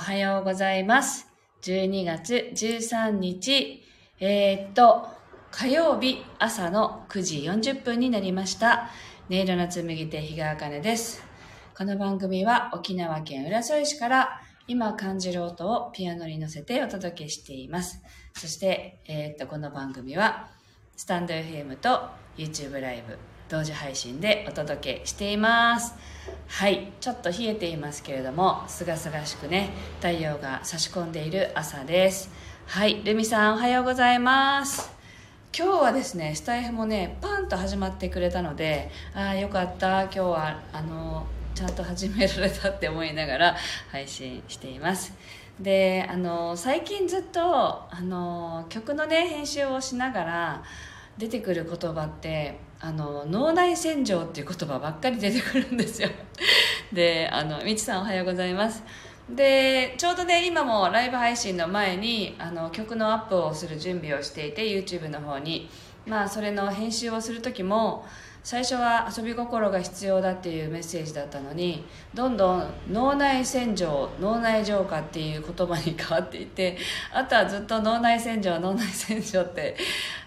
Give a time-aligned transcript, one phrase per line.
[0.00, 1.28] おはようございます。
[1.60, 3.82] 12月13日、
[4.18, 5.06] えー、っと、
[5.50, 8.88] 火曜日朝の9時40分になりました。
[9.28, 11.22] 音色の紡手日川茜です。
[11.76, 18.02] この番組は沖縄県浦添市から今感じる音をピアノに乗せてお届けしています。
[18.32, 20.48] そして、えー、っと、この番組は
[20.96, 22.08] スタンド FM と
[22.38, 23.18] YouTube ライブ
[23.50, 25.92] 同時配信でお届けしています。
[26.46, 32.30] はい、ちょっと冷えていますけれども、すがすがしくね、太陽が差し込んでいる朝です。
[32.66, 34.92] はい、ルミさんおはようございます。
[35.52, 43.56] 今日はですね、スタイフもね、パンと始まってくれたので、ああ、よかった、今日は、あの、ちゃんと始められたって思いながら
[43.90, 45.12] 配信しています。
[45.58, 50.62] で、あの、最近ずっと、あの、曲のね、編集をしながら、
[51.18, 56.08] 出てくる言葉ってあの脳内洗浄っていう言葉ばっかり出てくるんですよ。
[56.92, 58.82] であのみちさんおはようございます。
[59.28, 65.68] でちょうどね今もライブ配信の前にあの曲のアップをする準備をしていて YouTube の方に。
[66.06, 68.06] まあそれの編集をする時も
[68.42, 76.78] 最初は遊び心が必要だっていうメッセージだったのにどんどん脳内洗浄脳内浄化っていう言葉に変わっていて
[77.12, 79.76] あとはずっと脳内洗浄脳内洗浄って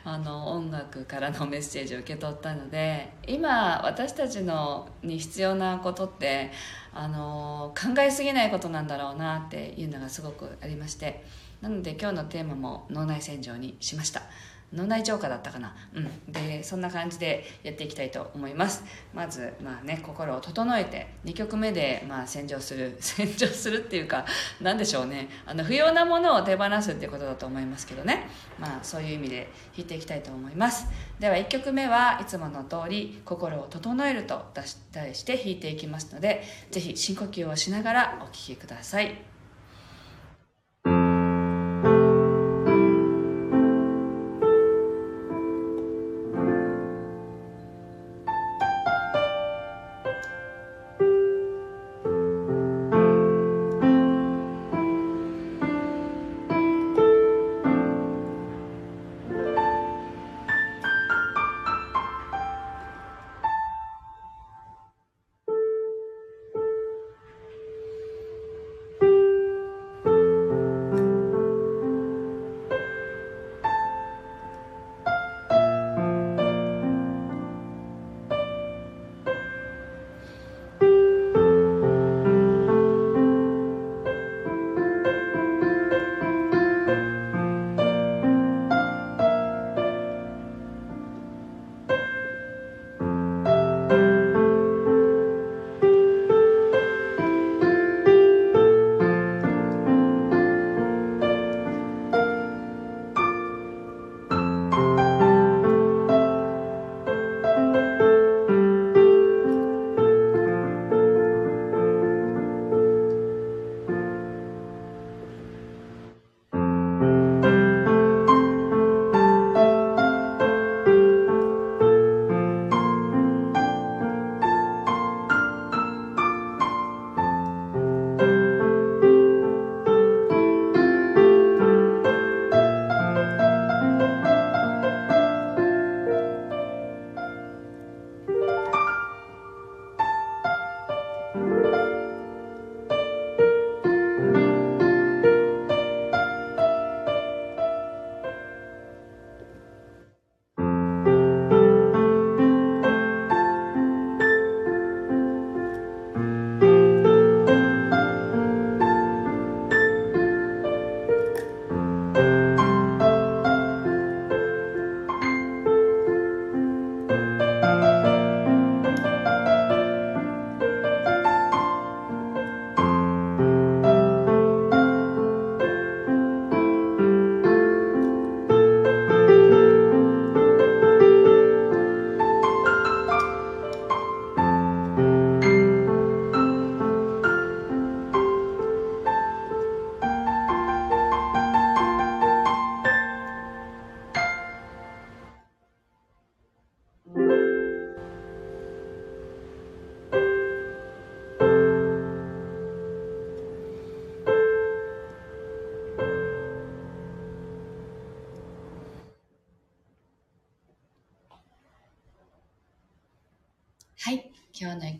[0.04, 6.52] あの音楽からのメッセージを受け取ったので今私たちのに必要なことって
[6.94, 11.24] あの考えすぎないことなんだろうなっていうのがすごくありまして
[11.62, 14.22] なので今日のテーマも脳内洗浄にしました。
[14.74, 15.76] 脳内浄化だったかな。
[15.94, 16.32] うん。
[16.32, 18.84] でそんな感じでやっていきたいと思います。
[19.14, 24.26] まずまあね心を整えて2曲目でまあ洗浄する 洗浄するっていうか
[24.62, 25.30] 何でしょうね。
[25.46, 28.28] あの不要なものを手放すっていうことだと思いますけどね。
[28.60, 30.88] まあそういう意味で弾いていきたいと思います。
[31.20, 34.52] では1曲目はいつもの通り心を整えると
[34.92, 39.33] 題して弾いていきますのでぜひ深呼吸をしながらお聴きください。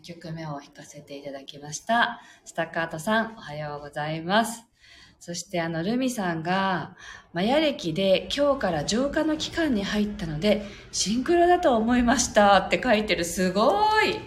[0.04, 2.20] 曲目を弾かせていただきました。
[2.44, 4.64] スタッカートさん、おはようございます。
[5.18, 6.96] そしてあの、ルミさんが、
[7.32, 13.24] マヤ歴で今日から浄化の期間に入ったので、シンクロだと思いましたって書いてる。
[13.24, 14.20] すごい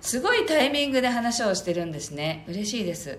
[0.00, 2.44] すごいタイミングで話をしてるんですね。
[2.48, 3.18] 嬉しいです。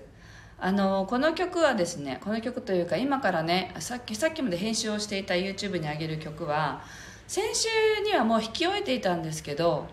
[0.58, 6.82] あの、この曲はですね、この曲というか今からね、さっき、さっきまで編集をしていた YouTube に上げる曲は、
[7.28, 7.68] 先週
[8.02, 9.86] にはもう引き終えていたんですけど、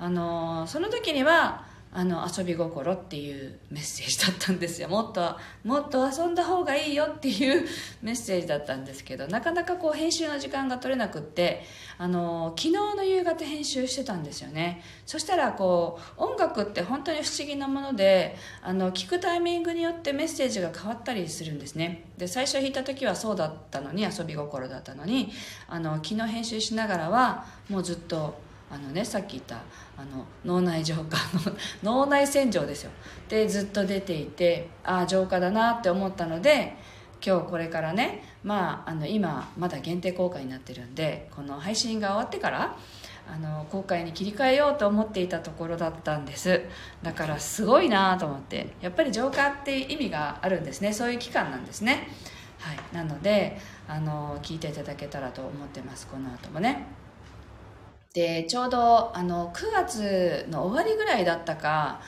[0.00, 4.86] あの、その時には、あの遊び心っていうメッセージだったんですよ。
[4.90, 7.66] もっともっと遊んだ方がいいよっていう
[8.00, 11.64] メッセージだったんですけどなかなかこう編集の時間が取れなくって
[11.98, 14.84] あの昨日の夕方編集してたんですよね。
[15.04, 22.04] そしたらこう音楽って本当に不思議なものであの聞くタイミングによってメッセージが変わったりするんですね。
[22.16, 25.32] で最初弾いた時はそうだったのに遊び心だったのに
[25.66, 29.56] あの昨日編集しながらはもうずっとあのねさっき言った
[29.96, 32.90] あの脳内浄化の脳内洗浄ですよ。
[33.28, 36.76] でずっと出ていてああ浄化だなって思ったので
[37.24, 42.76] 今日これからねまああの今まだ限定公開になってるんでこの配信が終わってから
[43.32, 46.62] あの公開に切り替えようと思っていたところだったんです。
[47.02, 50.92] だからすごいなと思ってやっぱり浄化って意味があるんですね。
[50.92, 52.08] そういう期間なんですね。
[52.58, 52.78] はい。
[52.92, 56.06] なのであの聞いていただけたらと思ってます。
[56.06, 56.99] この後もね。
[58.14, 62.00] でちょうどあの9月の終わりぐらいだったか、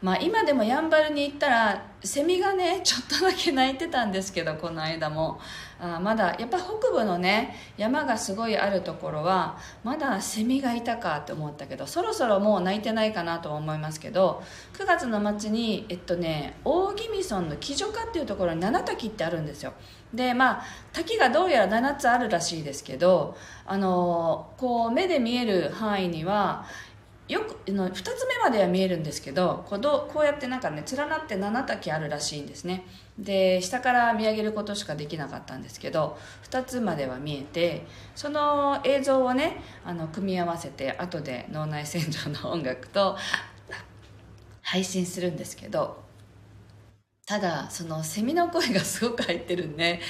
[0.00, 5.38] まあ、今でもやんばるに行ったらセミがねちょっとだけ鳴いてたんですけどこの間も。
[5.84, 14.44] あまだやっぱ北部のね山がすごいあるところはまだセミがいたかって思ったけどそろそろもう鳴いてないかなと思いますけど
[14.74, 19.72] 9月の末にえっとね大宜味村の木女花っていうところに七滝ってあるんですよ。
[20.12, 20.62] でまあ
[20.92, 26.66] 滝がどうやら7つあるらしいですけどあのこう目で見える範囲には
[27.28, 32.84] よくの2つ目までは見えるんですけどこうどこうやってなんかね連なって7滝あるらしいんですね。
[33.18, 36.18] で下から見上げることしかできなかったんですけど
[36.50, 43.16] 2つまでは見えてその映像をねあの組み合わせて後で脳内洗浄の音楽と
[44.62, 46.02] 配信するんですけど
[47.32, 50.00] ただそのセミの声がすごく入ってるんで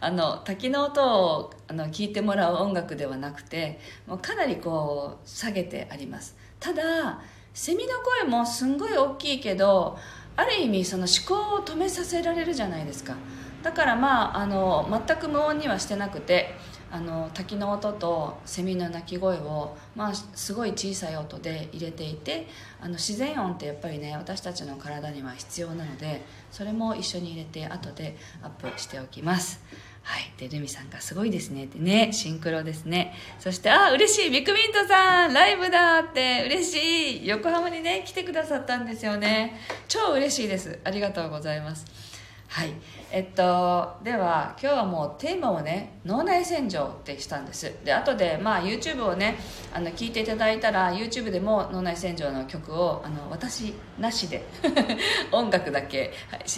[0.00, 6.34] あの滝の音をあの聞いてもらう音楽ではなくてもうかなりこう下げてあります。
[6.58, 7.20] ただ
[7.52, 9.98] セミの声もすんごい大きいけど
[10.36, 13.14] ある意味その思考を止めさせられるじゃないですか。
[13.62, 16.54] だからまああの全く無音にはしてなくて
[16.92, 22.48] あの滝の音とセミの鳴き声を、まあ、すごい小さい音で入れていて
[22.80, 29.60] あの自然音ってやっぱりね私たちの体には必要なのでそれも一緒に入れて後でアップしておきます。
[30.02, 30.32] はい。
[30.38, 32.12] でルミさんがすごいですねってね。
[32.12, 33.14] シンクロですね。
[33.38, 34.30] そしてあ嬉しい。
[34.30, 36.42] ビッグミントさんライブだって。
[36.46, 37.28] 嬉しい。
[37.28, 39.60] 横浜にね来てくださったんですよね。
[39.88, 40.78] 超嬉しいです。
[40.84, 41.84] ありがとうございます。
[42.48, 42.72] はい。
[43.12, 47.74] えっと、では今日はもうテーマをね脳内洗浄ってしたんです。
[47.84, 49.36] で後でまあ YouTube をね
[49.74, 54.44] あの聞いていただいたら YouTube でも脳内洗浄の曲をあの私なしで
[55.32, 56.12] 音楽だけ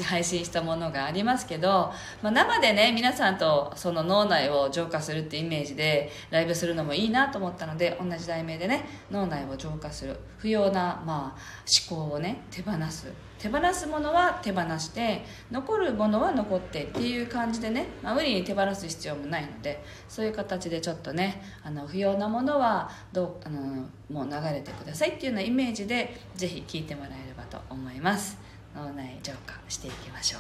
[0.05, 1.91] 配信したものがありますけど、
[2.21, 11.41] まあ、生でね皆さんとその脳内を浄化するってイメージでライブするのもいいなと思ったので同じ題名でね脳内を浄化する不要な、まあ、
[11.89, 13.11] 思考をね手放す。
[13.43, 28.39] 手放すものは手放して残るものは残残ってっていう感じでね、まあ、無理に手放す必要もないのでそういう形でちょっとねあの不要なものはどうあのもう流れてくださいっていうようなイメージでぜひ聞いてもらえればと思います。
[28.75, 30.39] 脳内浄化していきましょ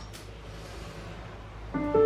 [1.98, 2.01] う。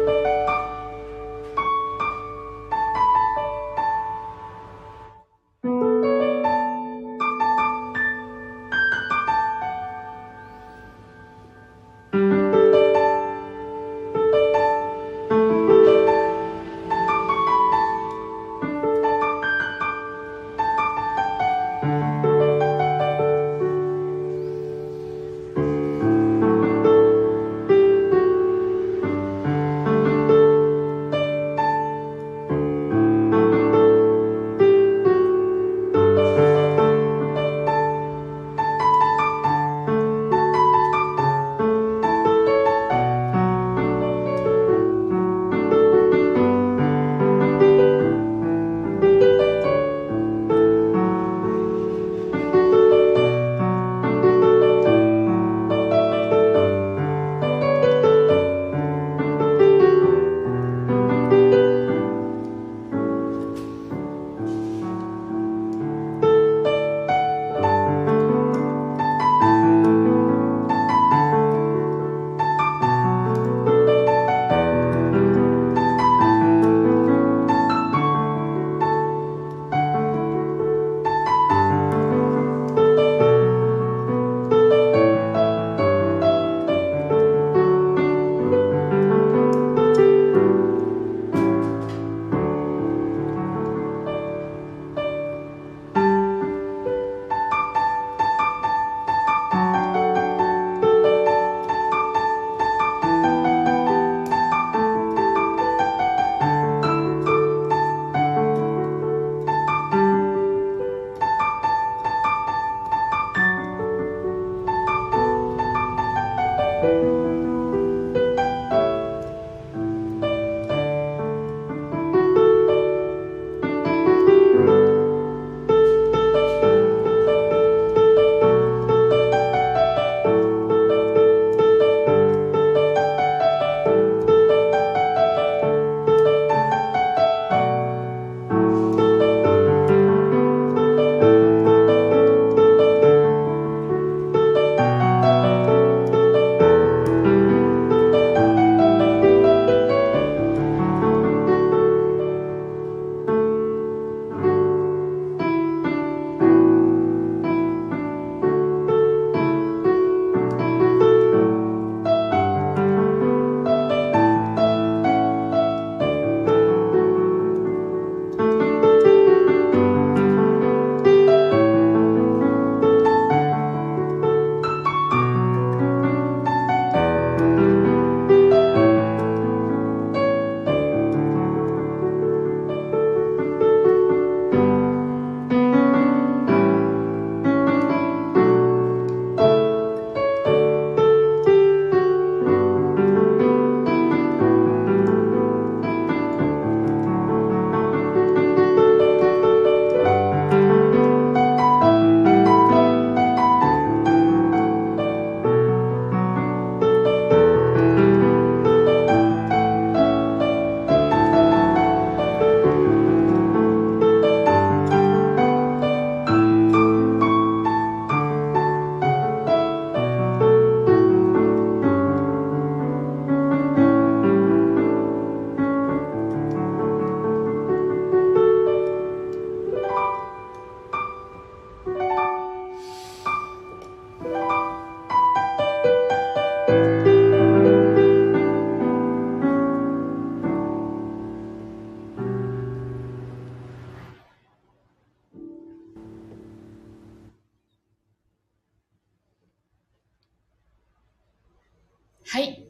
[252.28, 252.66] はい。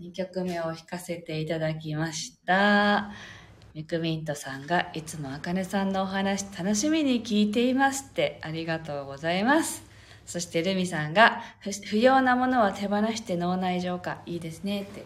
[0.00, 3.10] 2曲目を弾かせていただきました。
[3.74, 9.84] ミクミントさんがいつもあかねさんのお話楽しみに聞いていますってありがとうございます。
[10.24, 11.42] そしてルミさんが
[11.90, 15.04] 不要なものは手放して脳内浄化いいですねって。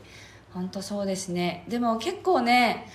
[0.55, 1.65] 本当そうですね。
[1.69, 2.87] でも結構ね、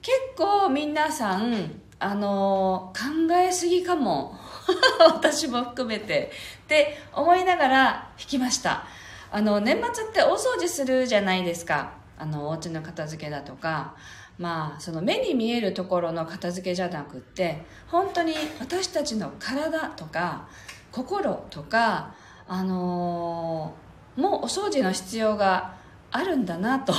[0.00, 4.34] 結構皆さん、あの考えすぎかも。
[5.12, 6.30] 私も含めて。
[6.64, 8.86] って思いながら弾きました。
[9.36, 11.92] あの年末って大掃除するじゃないですか。
[12.16, 13.94] あのお家の片付けだとか。
[14.38, 20.46] まあその目に見えるところの片付けじゃなくって本当に私たちの体とか
[20.92, 22.14] 心とか
[22.46, 25.76] あのー、もうお掃除の必要が
[26.16, 26.94] あるんだなと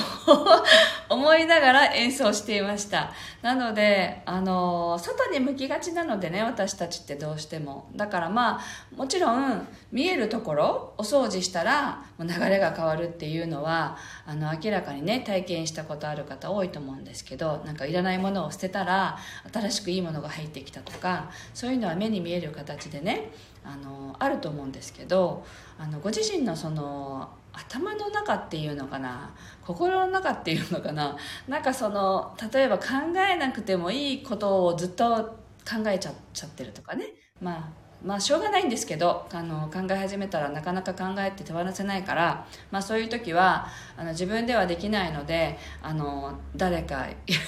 [1.10, 3.12] 思いながら演奏していました。
[3.42, 7.90] なのであの外に向きがちなのでね私たちってどうしても。
[7.96, 19.18] だからまあもちろん見えるところお掃除したら流れが変わるっていうのはあの明らかにね体験したことある方多いと思うんですけどなんかいらないものを捨てたら
[19.52, 23.32] 新しくいいものが入ってきたとかそういうのは目に見える形でね
[23.68, 25.46] あのあると思うんですけど
[25.78, 29.34] あのご自身のその頭の中っていうのかな
[29.66, 32.86] 心の中っていうのかななんかその例えば考
[33.30, 37.08] えなくてもいいことをずっと考えちゃちゃってるとかね。
[37.42, 47.08] まあまあしょうがないんですけどあの考え始めたらなかなか考えて手放せないから、まあ、そういう時はあの自分ではできないのであの誰か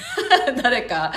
[0.61, 1.13] 誰か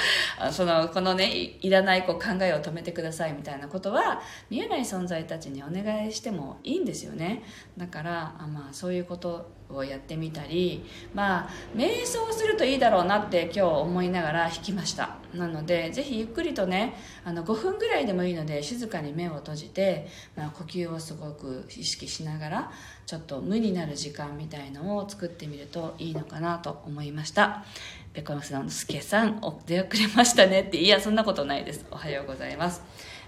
[0.51, 4.21] そのこのねいらないこう考えを止めてくださいみたいなことは
[4.51, 7.43] 見えない存在たちにお願いしてもいいんですよね。
[7.77, 15.17] だからあ、まあ、そういうことをやってみたりまあ瞑想するといいだろうなって今日思いながら弾きました。
[15.35, 22.73] なのでぜひゆっくりとねあの5分ぐらいでもいいので静かに目を閉じて、まあ、呼吸をすごく意識しながら
[23.07, 27.65] ちょっと無になる時間みたいのを作ってみるといいのかなと思いました。
[28.13, 31.87] ペコマスのすけさんお出遅れましたねっていやそんなことないです。
[31.91, 32.83] おはようございます。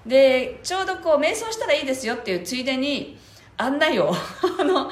[0.06, 3.18] でちょうどこう瞑想したらいいですよっていうついでに
[3.56, 4.12] 案内を
[4.60, 4.90] あの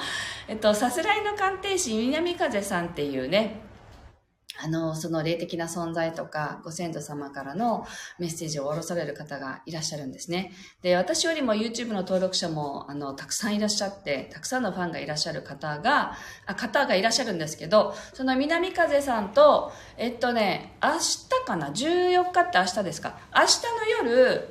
[0.48, 3.60] えっと、さすらいの鑑定士、南風さんっていうね、
[4.62, 7.86] あの、その霊的な存在とか、ご先祖様からの
[8.18, 10.52] メッセージを下ろされる方がいらっしゃるんですね。
[10.82, 23.18] で、私よりも YouTube の登録者も、あの、たくさんいらっしゃって、たくさんのファンがいらっしゃる方が、あ、方がいらっしゃるんですけど、その南風さんと、えっとね、明日かな ?14 日って明日ですか？
[23.34, 24.48] 明日の夜、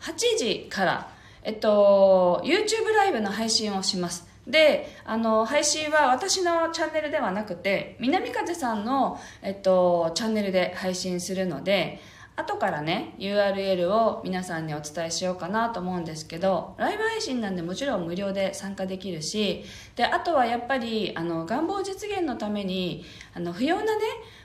[0.00, 4.31] 8時から、えっと、YouTube ライブの配信をします。
[4.46, 12.00] で、あの、配信は私のチャンネルではなくて、南風さんの、えっと、チャンネルで配信するので、
[12.34, 19.64] 後からね URL を皆さんにお伝えしようかなと思うんですけどライブ配信なんでもちろん無料で参加できるし
[19.96, 24.02] であとはやっぱりあの願望実現のためにあの不要なね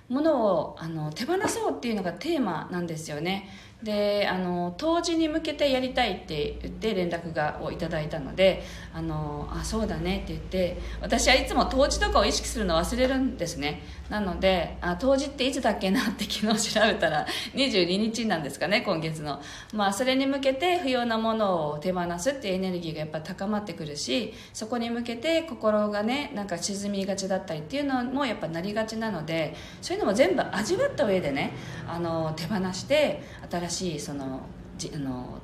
[0.09, 3.49] ものをあの手放そうっていうのがテーマなんですよね。
[3.83, 13.83] であの当時に向けてやりたいって言って連絡がをいただいたのであのあそうだねって言って私はいつも当時とかを意識するの忘れるんですね。
[14.09, 19.41] なのであ当時っていつだっけなって 昨日調べたら22日なんですかね今月の。
[19.73, 31.51] まあそれに向けて不要なものを手放すっていうエネルギーがやっぱ高まってくるしそこに向けて心がねなんか沈みがちだったりっていうのもやっぱなりがちなのでそういうのも全部味わった上でね
[31.88, 34.41] あの手放して新しいその
[34.77, 35.39] じあの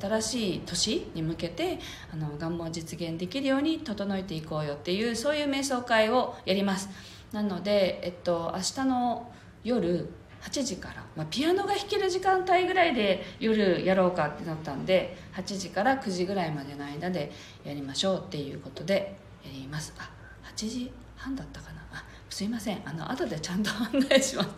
[0.00, 1.78] 新しい年に向けて
[2.12, 7.15] あの願望を実現できるように整えていこうよっていうそういう瞑想会をやります。
[7.32, 9.32] なので、えっと、明日の
[9.64, 10.08] 夜
[10.42, 17.32] 8時から、まあ、ピアノが弾ける時間帯ぐらいで夜やろうかってなったんで8時から9時ぐらいまでの間で
[17.64, 19.92] やりましょうっていうことでやります。
[19.98, 20.08] あ
[20.54, 21.82] 8時半だったかな。
[21.92, 22.82] あすいません。
[22.84, 24.48] あの後でちゃんと案内します。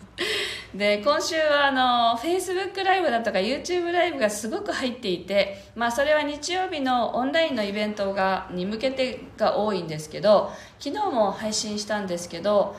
[0.75, 12.75] で今週はあの Facebook ライブだとか YouTube ライブがすごく入っていて、まあ、それは日曜日のオンラインのイベントがに向けてが多いんですけど昨日も配信したんですけど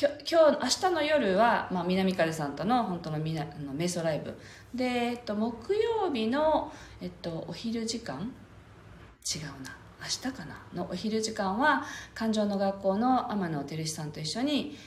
[0.00, 4.38] 今日明日の夜は、まあ、南風さんとの本当のみなの瞑想ライブ。
[4.74, 8.16] で、えっと、木曜日の、えっと、お昼時間？
[8.16, 9.76] 違うな。
[10.00, 10.62] 明日かな？
[10.72, 14.78] のお昼時間は感情の学校の天野照志さんと一緒に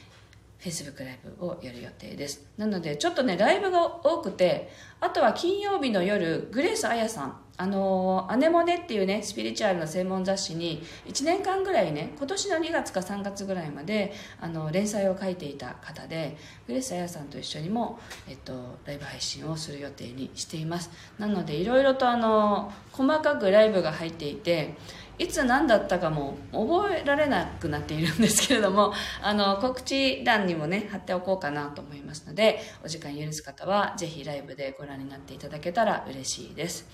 [0.63, 2.45] Facebook ライブをやる予定です。
[2.57, 4.69] なのでちょっとねライブが多くて
[5.01, 20.89] あとは金曜日の夜グレースあやさんあのアネモネっていうねスピリチュアルの専門雑誌に1年間ぐらいね今年の2月か3月ぐらいまであの連載を書いていた方でグレースあやさんと一緒にも、えっと、ライブ配信をする予定にしています。
[21.19, 24.75] なのでいろいろとあの細かくライブが入っていて
[25.23, 36.85] いつ何だったかも覚えられなくなっているんですけれども あの告知欄にもね貼っておこうかなと思いますのでお時間許す方はぜひライブでご覧になっていただけたら嬉しいです。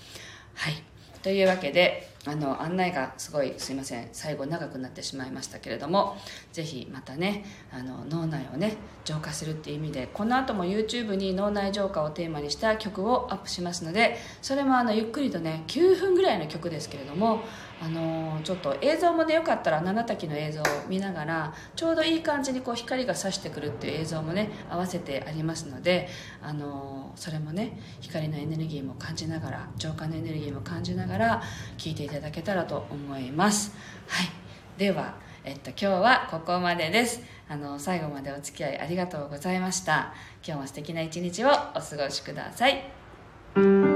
[0.54, 0.82] はい。
[1.22, 4.08] というわけであの案内がすごいすいません。
[4.12, 6.16] 最後長くなってしまいましたけれども
[6.52, 17.40] ぜひまたねあの脳内をね浄化するっていう意味でこの後も YouTube に脳内浄化をテーマにした曲をアップしますのでそれもあのゆっくりとね9分ぐらいの曲ですけれども
[17.82, 26.08] あのちょっと映像もねよかったら七滝の映像を見ながらちょうどいい感じにこう光が差してくるっていう映像もね合わせてありますので
[26.42, 31.42] あのそれもね光のエネルギーも感じながら浄化のエネルギーも感じながら
[31.78, 33.74] 聴いていただけたらと思います。
[34.06, 34.28] はい。
[34.76, 37.22] ではえっと、今日はここまでです。
[37.48, 40.12] あの最後までお付き合いありがとうございました。
[40.46, 43.89] 今日も素敵な一日をお過ごしください。